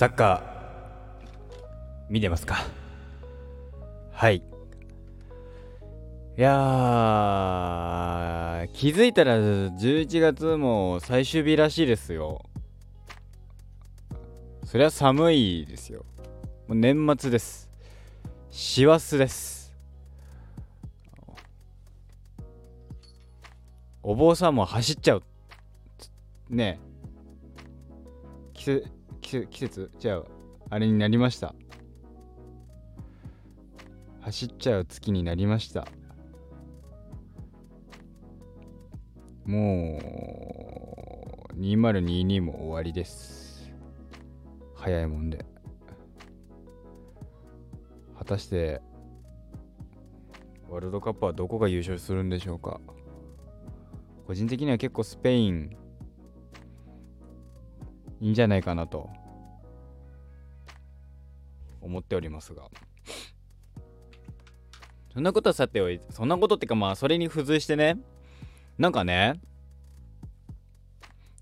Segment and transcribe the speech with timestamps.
[0.00, 1.20] サッカー
[2.08, 2.64] 見てますか？
[4.12, 4.36] はい。
[4.36, 4.42] い
[6.40, 6.46] や
[8.72, 12.40] 気づいたら11月も最終日らしいですよ。
[14.64, 16.06] そりゃ寒いですよ。
[16.66, 17.68] もう年末です。
[18.50, 19.76] 師走です。
[24.02, 25.22] お坊さんも走っちゃう。
[26.48, 26.80] ね
[28.56, 28.82] え。
[29.20, 29.90] 季節？
[29.98, 30.22] じゃあ
[30.70, 31.54] あれになりました。
[34.20, 35.86] 走っちゃう月になりました。
[39.44, 39.98] も
[41.50, 43.72] う2022も終わりです。
[44.74, 45.44] 早いもんで。
[48.18, 48.80] 果たして
[50.68, 52.80] ワールドカップはどこが優勝するんでしょうか。
[54.26, 55.76] 個人的には結構スペイン
[58.20, 59.08] いいんじゃないかなと。
[61.80, 62.64] 思っておりますが。
[65.12, 67.98] そんなことはさておいそんなことってかまあそれに付随してね。
[68.78, 69.40] なんかね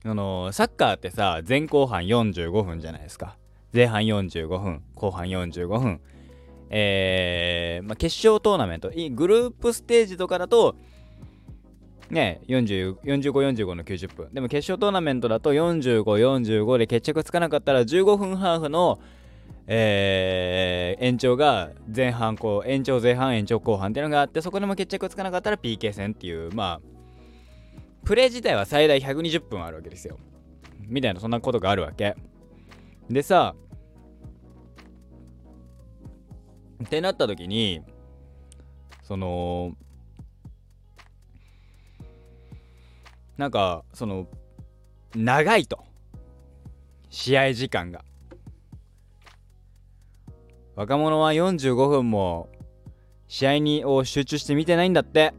[0.05, 3.37] あのサッカーってさ前後半45分じゃないですか。
[3.75, 6.01] 前半45分後半45分
[6.71, 8.91] えー、まあ、決勝トーナメント。
[9.13, 10.77] グループステージとかだと
[12.11, 14.33] ね、4545の90分。
[14.33, 18.99] でも決勝トーナメントだと4545で決着つかなかったら15分ハーフの、
[19.67, 26.99] えー、延長が前半こう延長前半延長後半っていうのがあってそこでも決着つかなかったら PK 戦っていうまあ
[28.05, 30.19] プレー自体は最大120分あるわけですよ。
[30.87, 32.17] みたいなそんなことがあるわけ。
[33.11, 33.55] でさ
[36.83, 37.83] ってなった時に
[39.03, 39.73] その
[43.39, 44.27] なんかその
[45.15, 45.85] 長いと。
[47.09, 48.05] 試合時間が。
[50.77, 52.51] 若者は45分も
[53.27, 55.33] 試合にを集中して見てないんだって。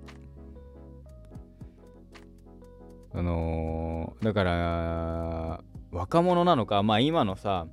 [3.14, 7.68] あのー、だから若者なのかまあ今のさ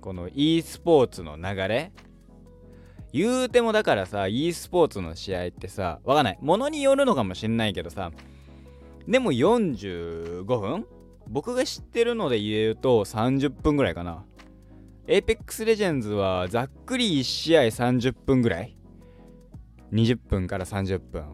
[0.00, 1.92] この e スポーツの流れ。
[3.12, 6.38] 言うてもだからさ e スポーツの試合ってさわかんない。
[6.40, 8.10] ものによるのかもしんないけどさ
[9.06, 10.86] でも45分？
[11.28, 14.24] 僕が知ってるので言えると30分ぐらいかな。
[15.06, 18.76] Apex Legends はざっくり1試合30分ぐらい
[19.92, 21.24] ?20 分から30分。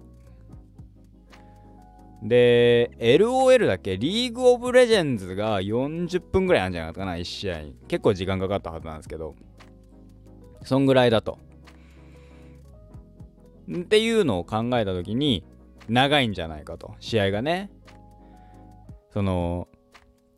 [2.22, 3.97] で、LOL だけ？
[3.97, 7.60] リーグオブレジェンズが40分ぐらいあるんじゃないかな、1試合。
[7.88, 9.36] 結構時間かかったはずなんですけど。
[10.64, 11.38] そんぐらいだと。
[13.72, 15.44] っていうのを考えた時に、
[15.90, 16.94] 長いんじゃないかと。
[17.00, 17.70] 試合がね。
[19.12, 19.66] その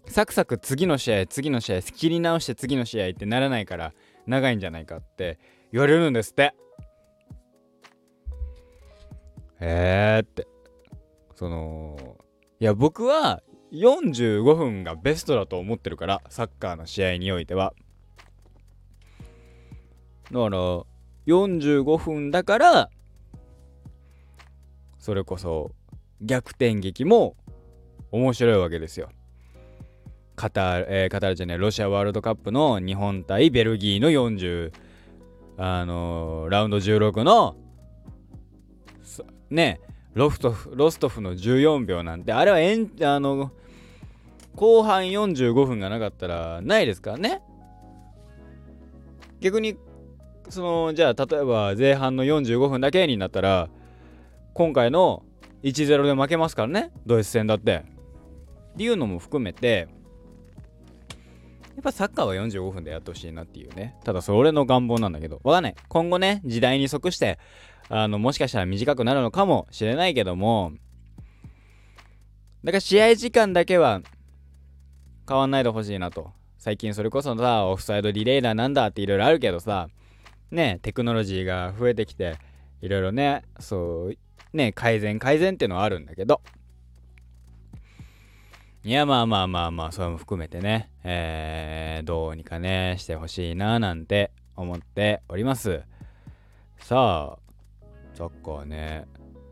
[0.07, 3.93] サクサク次の試合次の試合切り直して次の試合ってならないから
[4.27, 5.39] 長いんじゃないかって
[5.71, 6.55] 言われるんですって。
[9.61, 10.47] えーって。
[11.35, 12.17] その
[12.59, 13.43] いや僕は
[13.73, 17.75] 45分がベストだと思ってるからサッカーの試合においては。
[20.31, 20.59] だから
[21.27, 22.91] 45分だから
[25.03, 25.73] それこそ
[26.21, 27.35] 逆転劇も
[28.13, 29.09] 面白いわけですよ。
[30.37, 34.73] カタール、えー、カタールじゃないロシアワールドカップの日本対ベルギーの40
[35.59, 37.57] あのー、ラウンド16の
[39.51, 39.81] ね
[40.15, 43.51] ロフトフロストフの14秒なんてあれはえんあの
[44.55, 47.43] 後半45分がなかったらないですからね
[49.41, 49.77] 逆に
[50.49, 53.69] そのじゃあ例えば前半の45分だけになったら
[54.55, 55.25] 今回の
[55.63, 56.93] 1-0で負けますからね。
[57.07, 57.85] ドイツ戦だって。
[58.75, 59.89] っていうのも含めて
[61.75, 63.97] やっぱサッカーは45分でやってほしいなっていうね。
[64.05, 65.41] ただそれ俺の願望なんだけど。
[65.43, 65.75] わかんない。
[65.89, 67.39] 今後ね時代に即して
[67.89, 70.73] あのもしかしたら短くなるのかもしれないけども。
[72.65, 74.03] だから試合時間だけは
[75.29, 76.33] 変わんないでほしいなと。
[76.59, 79.89] 最近それこそさオフサイドリレーだなんだっていろいろあるけどさ。
[80.51, 82.37] ねテクノロジーが増えてきて
[82.83, 84.19] いろいろねそう
[84.53, 86.41] ね、改善改善っていうのはあるんだけど。
[88.85, 95.83] いや、まあまあまあまあ、それも含めてね、えー、どうにかね、してほしいな、なんて思っております。
[96.79, 97.39] さあ、
[98.15, 99.07] サッカーね、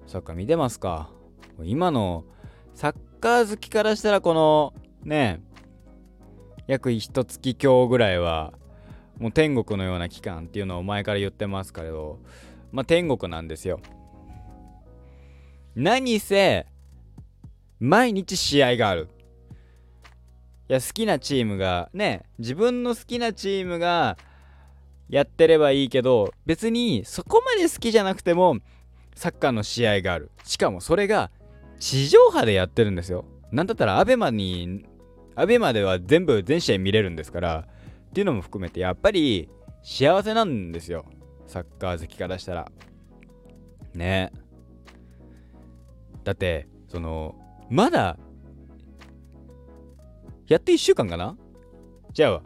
[0.07, 1.11] サッカー見てますか？
[1.63, 2.25] 今の
[2.75, 4.75] サッカー好きからしたら、この、
[5.05, 5.41] ね、
[6.67, 8.53] 約一月強ぐらいは、
[9.19, 12.19] もう天国のような期間っていうのを前から言ってますけど、
[12.73, 13.81] まあ天国なんですよ。
[15.83, 16.67] 何せ
[17.79, 19.09] 毎日試合がある。
[20.69, 24.19] いや好きなチームがね自分の好きなチームが
[25.09, 28.59] やってればいいけど別にそこまで好きじゃなくても
[29.15, 30.31] サッカーの試合がある。
[30.45, 31.31] しかもそれが
[31.79, 33.25] 地上波でやってるんですよ。
[33.51, 34.85] なんだったら ABEMA に
[35.35, 37.67] ABEMA では全部全試合見れるんですから
[38.11, 39.49] っていうのも含めてやっぱり
[39.83, 41.07] 幸せなんですよ。
[41.47, 42.71] サッカー好きからしたら。
[43.95, 44.31] ね。
[46.25, 47.35] だってその
[47.69, 48.19] まだ
[50.47, 51.37] やって1週間かな？
[52.13, 52.43] じゃあ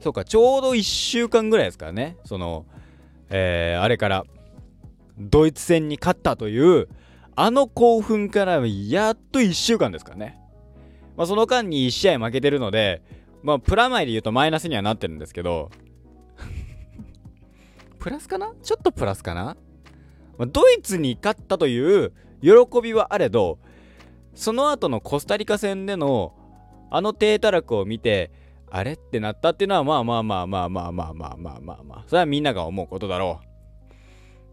[0.00, 2.16] そうかちょうど1週間ぐらいですからね。
[2.24, 2.66] その
[3.30, 4.24] えー、あれから
[5.18, 6.88] ドイツ戦に勝ったという
[7.34, 10.38] あの興奮からやっと1週間ですからね。
[11.16, 13.02] まあ、その間に1試合負けてるので、
[13.42, 15.70] まあ、プラマイで言うとマイナスにはなってるんですけど。
[17.98, 18.52] プラスかな？
[18.62, 19.56] ちょっとプラスかな、
[20.38, 22.12] まあ、ドイツに勝ったという
[22.42, 22.50] 喜
[22.82, 23.58] びはあれど、
[24.34, 26.34] その後のコスタリカ戦での
[26.90, 28.30] あの低たらくを見て、
[28.70, 33.40] あれってなったっていうのはまあまあまあまあまあまあまあまあまあまあ、それはみんなが思うことだろ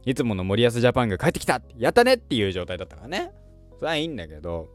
[0.06, 0.10] う。
[0.10, 3.32] いつもの森保ジャパンが帰ってきたやったねっていう状態だったからね。
[3.78, 4.70] それはいいんだけど。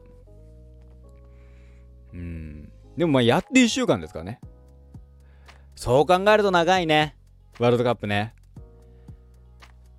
[2.13, 2.71] うん。
[2.95, 4.39] でもまあやって1週間ですからね。
[5.75, 7.15] そう考えると長いね。
[7.59, 8.34] ワールドカップね。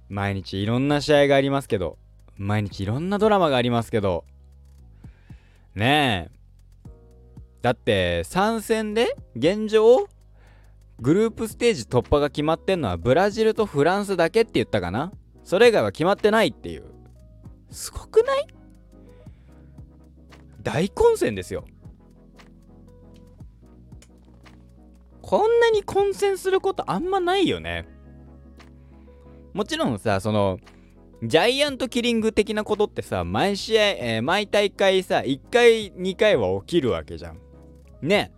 [0.08, 1.98] 毎日いろんな試合がありますけど、
[2.36, 4.24] 毎日いろんなドラマがありますけど、
[5.74, 6.88] ねえ。
[7.62, 10.08] だって3戦で現状
[11.00, 15.12] グループステージ突破が決まってんのはブラジルとフランスだけって言ったかな
[15.42, 16.84] それ以外は決まってないっていう。
[17.70, 18.46] すごくない？
[20.62, 21.64] 大混戦ですよ。
[25.20, 27.88] こんなに混戦することあんまないよね。
[29.56, 30.58] もちろんさ、その、
[31.22, 37.38] ジャイアントキリング的なことってさ、毎試合、えー、毎大会さ、1回、2回は起きるわけじゃん。
[38.02, 38.32] ね。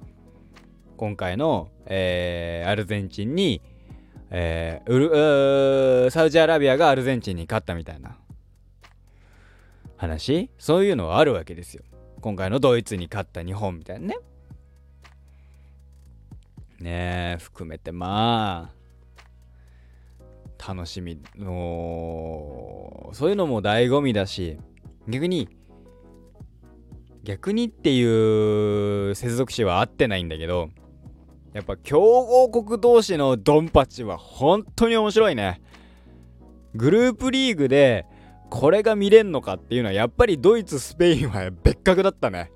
[0.97, 3.61] 今回の、えー、アルゼンチンに、
[4.31, 8.17] えー、サウジアラビアがアルゼンチンに勝ったみたいな
[9.97, 10.51] 話？
[10.57, 11.83] そういうのはあるわけですよ。
[12.21, 14.19] 今回のドイツに勝った日本みたいなね。
[16.79, 18.78] ねえ含めてまあ
[20.67, 24.59] 楽しみのそういうのも醍醐味だし
[25.09, 25.49] 逆に
[27.23, 30.71] 逆にっていう接続詞は合ってないんだけど
[31.53, 35.61] やっぱ強豪国同士のドンパチは本当に面白いね。
[36.75, 38.07] グループリーグで
[38.51, 42.53] これが見れんのかっていうのはやっぱりドイツ、スペインは別格だったね。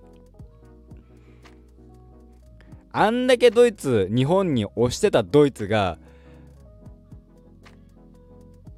[2.93, 5.99] あんだけドイツ、日本に押してたドイツが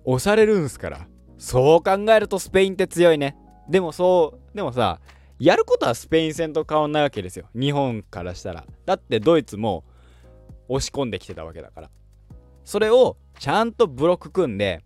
[0.05, 1.07] 押されるんすから。
[1.37, 3.37] そう考えるとスペインって強いね。
[3.69, 5.01] でもそう、でもさ、
[5.39, 7.47] やることはスペイン戦と変わんないわけですよ。
[7.55, 8.65] 日本からしたら。
[8.87, 9.85] だってドイツも
[10.69, 11.91] 押し込んできてたわけだから
[12.65, 14.83] それをちゃんとブロック組んで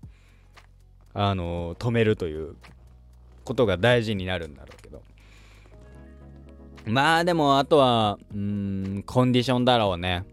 [1.15, 2.57] あのー、止めるという
[3.45, 5.03] ことが大事になるんだろうけど
[6.87, 10.25] まあでもあとはうんコンディションだろうね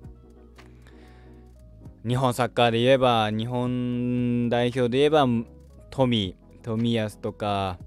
[2.07, 5.25] 日本サッカーで言えば日本代表で言えば
[5.89, 7.79] 富富安とか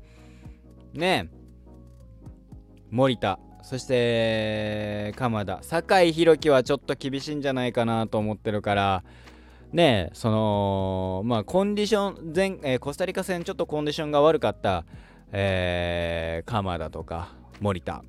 [0.93, 1.31] ね
[2.91, 5.59] 森田そして鎌田。
[5.63, 9.05] 酒井宏樹はちょっと厳しいんじゃないかなと思ってるから
[9.73, 14.85] ねそのまあコンディション前、えー、コスタリカ戦ちょっとコンディションが悪かった、
[15.31, 18.03] えー、鎌田とか森田。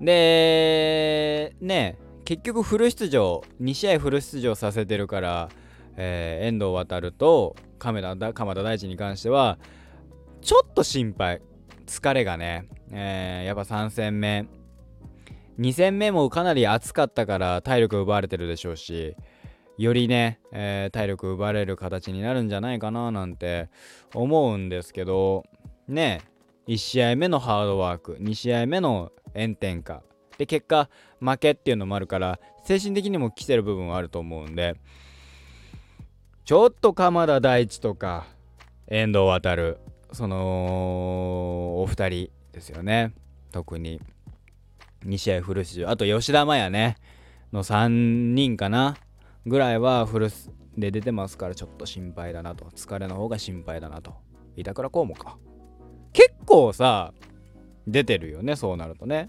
[0.00, 5.48] でね結局フル出場2試合フル出場させてるから、
[5.96, 9.58] えー、遠藤航と鎌田鎌田大地に関しては
[10.42, 11.40] ちょっと心配
[11.86, 14.46] 疲れがねえー、やっぱ3戦目。
[15.58, 19.16] 2戦目もかなり暑かったから体力奪われてるでしょうし
[19.78, 23.70] よりね、えー、体力奪われる形になるんじゃないかななんて
[24.14, 25.44] 思うんですけど
[25.88, 26.20] ね
[26.68, 30.02] 1試合目のハードワーク2試合目の炎天下。
[30.38, 30.88] で結果
[31.20, 34.76] 負けっていうのもあるから精神的にも来てる部分はあると思うんで
[36.44, 38.26] ちょっと鎌田大地とか
[38.88, 39.78] 遠藤航
[40.12, 43.12] そのお二人ですよね。
[43.52, 44.00] 特に
[45.04, 46.96] 2試合フル出場あと吉田麻也ね
[47.52, 47.88] の3
[48.34, 48.96] 人かな
[49.46, 50.30] ぐらいはフル
[50.78, 52.66] で出てますからちょっと心配だなと。
[52.76, 54.14] 疲れの方が心配だなと。
[54.56, 55.36] 板倉こうもか。
[56.12, 57.12] 結構さ
[57.86, 59.28] 出てるよねそうなるとね。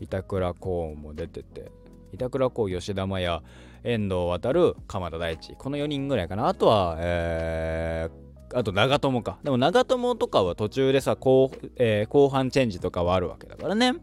[0.00, 1.70] 板倉こうも出てて
[2.12, 3.42] 板倉こう吉田麻也
[3.84, 6.48] 遠藤航鎌田大地この4人ぐらいかな。
[6.48, 9.38] あとはえーあと長友か。
[9.42, 13.94] でも長友とかは途中でさ、後,、えー、後半チェンジとかはあるわけだからね。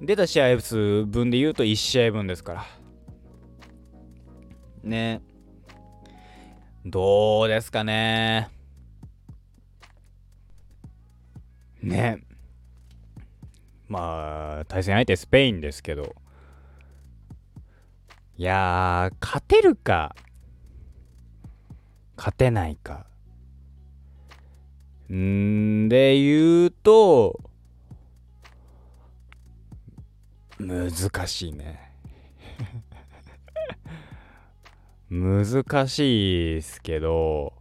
[0.00, 2.66] 出た試合数分で言うと1試合分ですから。
[4.82, 5.22] ね。
[6.86, 8.48] どうですかね。
[11.82, 12.22] ね。
[13.90, 16.14] まあ対戦相手スペインですけど。
[18.38, 20.14] いや勝てるか
[22.16, 23.04] 勝てないか。
[25.12, 27.40] んで言うと
[30.60, 30.90] 難
[31.26, 31.92] しいね。
[35.10, 37.54] 難しいっすけど。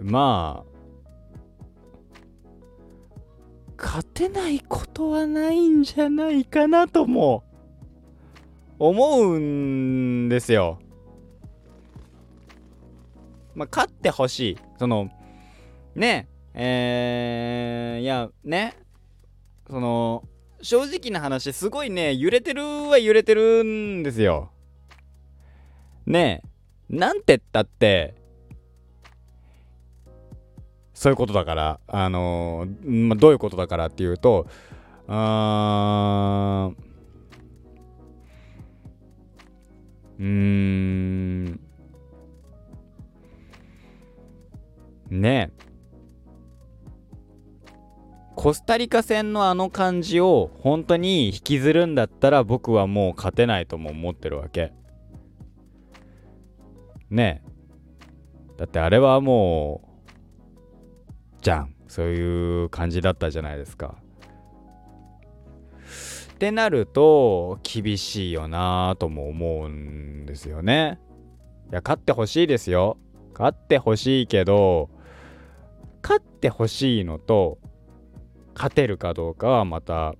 [0.00, 0.71] まあ
[4.22, 7.42] てないことはないんじゃないかなとも
[8.78, 10.78] 思うんですよ。
[13.54, 14.58] まあ、勝ってほしい。
[14.78, 15.10] その、
[15.96, 18.74] ね、えー、いや、ね、
[19.68, 20.22] その、
[20.62, 24.52] 正直な話、すごいね、揺れてるは揺れてるんですよ。
[26.06, 26.42] ね
[26.90, 28.14] え、なんてったって、
[31.02, 34.46] そういうことだから、あのー、まあ、どういうことだからっていうと、
[35.08, 36.82] あー
[40.20, 41.60] うん、
[45.10, 45.62] ねえ
[48.36, 54.72] コスタリカ戦のあの感じを本当に引きずるんだったら僕はもう勝てないとも思ってるわけ。
[57.10, 58.56] ねえ。
[58.56, 59.91] だってあれはもう、
[61.42, 61.74] じゃん。
[61.88, 63.96] そういう感じだったじゃないですか。
[66.32, 70.98] ってなると厳しいよなぁとも思うんですよね。
[71.70, 72.96] いや勝ってほしいですよ。
[73.34, 74.90] 勝ってほしいけど
[76.02, 77.58] 勝ってほしいのと
[78.54, 80.14] 勝てるかどうかはまた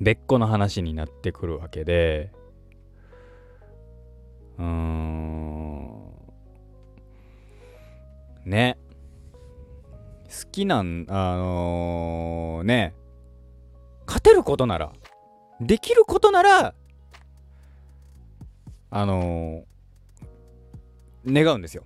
[0.00, 2.32] 別個の話になってくるわけで
[4.58, 6.12] うーん
[8.44, 8.78] ね
[10.30, 12.94] 好きなんあのー、ね。
[14.06, 14.92] 勝てることなら
[15.60, 16.74] できることなら
[18.90, 21.82] あのー、願うんですよ。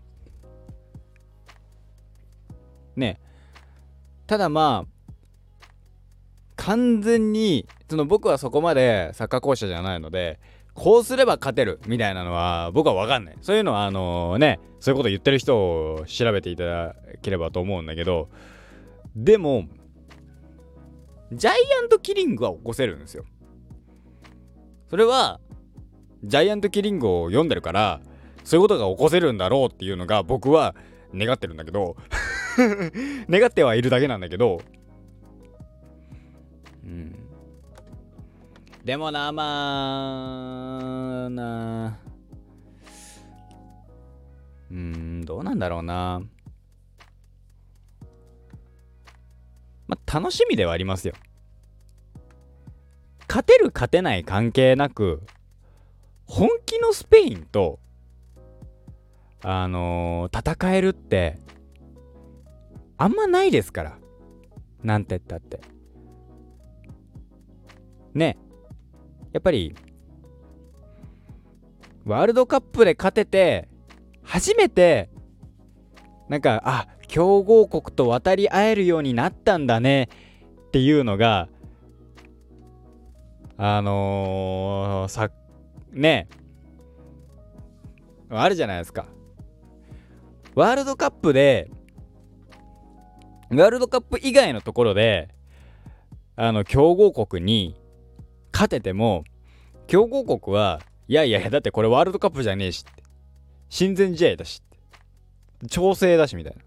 [2.97, 3.19] ね。
[4.27, 5.13] ただまあ
[6.57, 10.39] 完全にその僕はそこまでサッカー講師じゃないので
[10.75, 13.37] こうすれば勝てるみたいなのは僕は分かんない。
[13.41, 18.29] そういうのはあのねそういうこと言ってる人を調べていただければと思うんだけど
[19.17, 19.67] でも
[21.33, 23.25] ジャイアントキリングは起こせるんですよ。
[24.91, 25.41] それは
[26.25, 28.01] ジャイアントキリングを読んでるから
[28.45, 30.75] そういうことが起こせるんだろうっていうのが僕は
[31.15, 31.97] 願ってるんだけど
[33.31, 34.61] 願ってはいるだけなんだけど
[36.85, 37.24] うん。
[38.85, 40.81] でもなま
[41.27, 41.99] あな
[44.71, 46.23] うんどうなんだろうな
[49.87, 51.15] まあ楽しみではありますよ
[53.29, 55.23] 勝てる勝てない関係なく
[56.27, 57.79] 本気のスペインと
[59.43, 61.39] あのー、戦えるって
[62.97, 63.99] あんまないですから。
[64.83, 65.61] なんて言ったって。
[68.15, 68.39] ね。
[69.35, 69.75] やっぱり、
[72.07, 73.69] ワールドカップで勝てて、
[74.23, 75.11] 初めて、
[76.31, 80.09] なんか、あ、強豪国と渡り合えるようになったんだね
[80.69, 81.49] っていうのが、
[83.59, 85.31] あのー、さ、
[85.93, 86.29] ね、
[88.31, 89.07] あるじゃないですか。
[90.55, 91.71] ワールドカップで
[93.51, 95.29] ワールドカップ以外のところで、
[96.37, 97.77] あの、強豪国に
[98.55, 99.25] 勝てても、
[99.89, 103.03] 強豪国は、いやいやいや、だってこれワールドカップじゃねえしって。
[103.69, 105.69] 親善試合だしって。
[105.69, 106.63] 調整だし、みたいな。
[106.63, 106.67] っ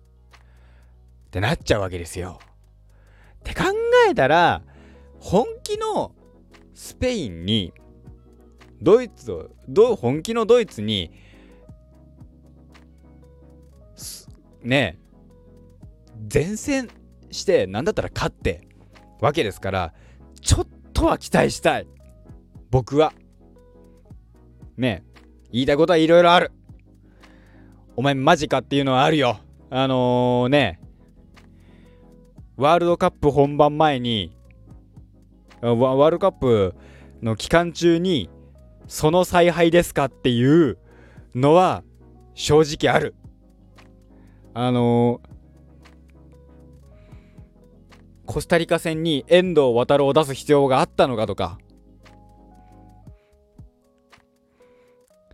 [1.31, 2.39] てなっちゃうわけですよ。
[3.39, 3.63] って考
[4.09, 4.61] えたら、
[5.19, 6.11] 本気の
[6.73, 7.73] スペインに、
[8.81, 11.11] ドイツを、ど本気のドイツに、
[14.61, 14.97] ね
[16.33, 16.89] 前線
[17.31, 18.67] して何だったら勝って
[19.21, 19.93] わけですから
[20.41, 20.67] ちょっ
[20.97, 21.87] とは期待したい。
[22.71, 23.13] 僕は。
[24.77, 26.51] ねえ言いたいことはいろいろある。
[27.95, 29.39] お前マジかっていうのはあるよ。
[29.69, 30.79] あのー、ね
[32.55, 34.35] ワールドカップ本番前に
[35.61, 36.73] ワールドカップ
[37.21, 38.31] の期間中に
[38.87, 40.79] その采配ですかっていう
[41.35, 41.83] のは
[42.33, 43.13] 正直ある。
[44.55, 45.21] あの
[48.27, 51.57] コスタリカ戦に遠藤航を出す必要があったのかとか。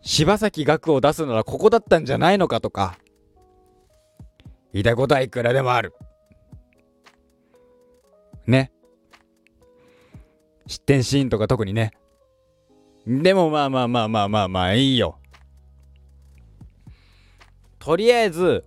[0.04, 2.98] 柴崎岳を出すならここだったんじゃないのかとか。
[4.72, 5.94] 言いたいことはいくらでもある。
[8.46, 8.72] ね。
[10.68, 11.94] 失点シーンとか特にね。
[13.08, 15.18] でもまあまあまあまあまあまあいいよ。
[17.80, 18.64] とりあえず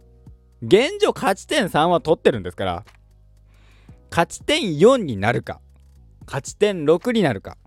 [0.63, 2.85] 現状勝ち点3は取ってるんですから。
[4.17, 5.61] 勝ち点4になるか。
[6.25, 7.59] 勝ち点6になるか。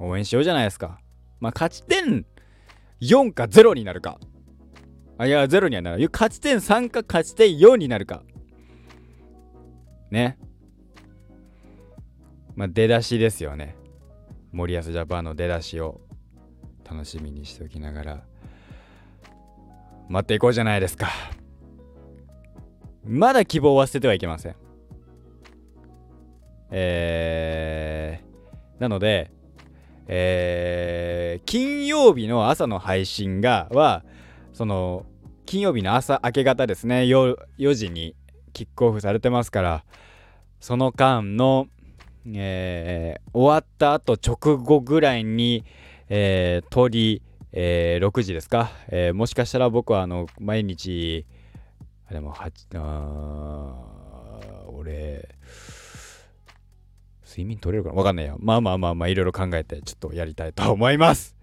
[0.00, 0.98] 応援しようじゃないですか。
[1.38, 2.26] まあ勝ち点
[3.00, 4.18] 4か0になるか。
[5.16, 8.24] あいや0にはなる勝ち点3か勝ち点4になるか。
[10.10, 10.40] ね。
[12.56, 13.76] まあ出だしですよね。
[14.50, 16.00] 森保ジャパンの出だしを
[16.84, 18.24] 楽しみにしておきながら。
[20.08, 21.10] 待っていこうじゃないですか。
[23.04, 24.56] まだ希望は捨ててはいけません。
[26.70, 29.30] えー、なので
[30.12, 34.02] えー、金曜日の朝の配信がは
[34.52, 35.06] その
[35.46, 38.16] 金曜日の朝明け方ですね 4, 4時に
[38.52, 39.84] キックオフされてますから
[40.58, 41.68] その間の、
[42.26, 45.64] えー、終わった後直後ぐらいに、
[46.08, 47.22] えー、鳥、
[47.52, 51.24] えー、6時ですか、えー、もしかしたら僕はあの毎日
[52.08, 53.74] あでも8あ
[54.66, 55.36] 俺
[57.30, 57.94] 睡眠取れるかな？
[57.94, 58.36] わかんないよ。
[58.40, 61.36] まあまあまあまあ、いろいろ考えてちょっとやりたいと思います。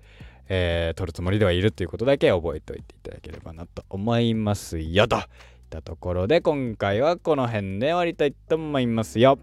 [0.50, 5.08] えー、取るつもりではいるということだけ覚えておいていただければなと思いますよ。
[5.08, 5.24] といっ
[5.70, 9.40] たところで、今回はこの辺で終わりたいと思いますよ。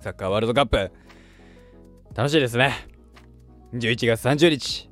[0.00, 0.90] サッカーワールドカップ、
[2.14, 2.74] 楽しいですね。
[3.74, 4.90] 11月30日、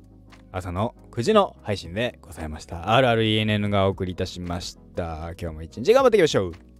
[0.51, 2.83] 朝の9時の配信でございました。
[2.97, 5.33] RRENN がお送りいたしました。
[5.39, 6.74] 今日も一日頑張っていきましょう。